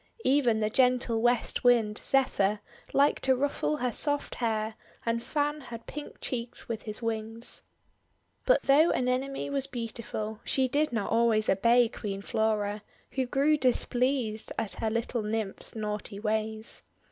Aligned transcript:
Even 0.25 0.61
the 0.61 0.69
gentle 0.71 1.21
West 1.21 1.63
Wind, 1.63 1.95
Zephyr, 1.99 2.59
liked 2.91 3.21
to 3.25 3.35
ruffle 3.35 3.77
her 3.77 3.91
soft 3.91 4.33
hair 4.33 4.73
and 5.05 5.21
fan 5.21 5.61
her 5.61 5.77
pink 5.77 6.19
cheeks 6.19 6.67
with 6.67 6.81
his 6.81 7.03
wings. 7.03 7.61
But 8.47 8.63
though 8.63 8.89
Anemone 8.89 9.51
was 9.51 9.67
beautiful, 9.67 10.39
she 10.43 10.67
did 10.67 10.91
not 10.91 11.11
always 11.11 11.49
obey 11.49 11.87
Queen 11.87 12.23
Flora, 12.23 12.81
who 13.11 13.27
grew 13.27 13.57
dis 13.57 13.85
pleased 13.85 14.51
at 14.57 14.73
her 14.81 14.89
little 14.89 15.21
Nymph's 15.21 15.75
naughty 15.75 16.17
ways. 16.19 16.81